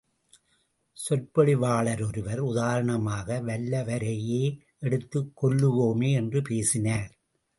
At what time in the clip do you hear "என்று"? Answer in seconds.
6.11-6.41